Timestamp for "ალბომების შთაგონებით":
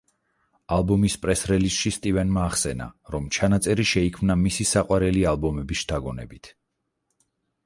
5.35-6.53